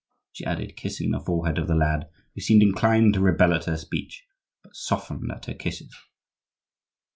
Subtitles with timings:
[0.31, 3.77] she added, kissing the forehead of the lad, who seemed inclined to rebel at her
[3.77, 4.25] speech,
[4.63, 5.95] but softened at her kisses.